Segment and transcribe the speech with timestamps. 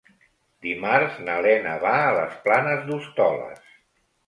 [0.65, 3.65] Dimarts na Lena va a les Planes d'Hostoles.